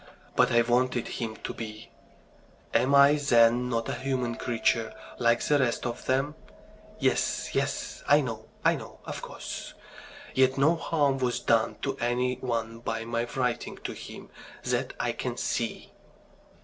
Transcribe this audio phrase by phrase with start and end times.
[0.35, 1.89] "But I wanted him to be...
[2.73, 6.33] Am I then not a human creature like the rest of them?
[6.97, 9.75] Yes, yes, I know, I know, of course...
[10.33, 14.31] Yet no harm was done to any one by my writing to him
[14.63, 15.91] that I can see..."